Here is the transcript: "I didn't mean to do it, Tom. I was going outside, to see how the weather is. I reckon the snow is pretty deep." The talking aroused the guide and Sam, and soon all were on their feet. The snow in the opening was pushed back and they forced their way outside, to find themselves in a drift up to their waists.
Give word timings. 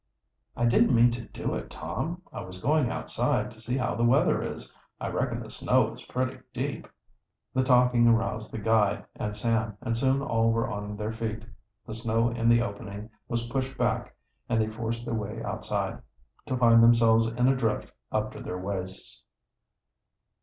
"I 0.57 0.65
didn't 0.65 0.95
mean 0.95 1.11
to 1.11 1.27
do 1.27 1.53
it, 1.53 1.69
Tom. 1.69 2.23
I 2.33 2.41
was 2.41 2.59
going 2.59 2.89
outside, 2.89 3.51
to 3.51 3.59
see 3.59 3.77
how 3.77 3.93
the 3.93 4.03
weather 4.03 4.41
is. 4.41 4.75
I 4.99 5.09
reckon 5.09 5.39
the 5.41 5.51
snow 5.51 5.93
is 5.93 6.01
pretty 6.05 6.39
deep." 6.55 6.87
The 7.53 7.61
talking 7.61 8.07
aroused 8.07 8.51
the 8.51 8.57
guide 8.57 9.05
and 9.15 9.35
Sam, 9.35 9.77
and 9.79 9.95
soon 9.95 10.23
all 10.23 10.51
were 10.51 10.67
on 10.67 10.97
their 10.97 11.13
feet. 11.13 11.43
The 11.85 11.93
snow 11.93 12.31
in 12.31 12.49
the 12.49 12.63
opening 12.63 13.11
was 13.27 13.45
pushed 13.49 13.77
back 13.77 14.15
and 14.49 14.59
they 14.59 14.69
forced 14.71 15.05
their 15.05 15.13
way 15.13 15.43
outside, 15.43 16.01
to 16.47 16.57
find 16.57 16.81
themselves 16.81 17.27
in 17.27 17.47
a 17.47 17.55
drift 17.55 17.91
up 18.11 18.31
to 18.31 18.41
their 18.41 18.57
waists. 18.57 19.23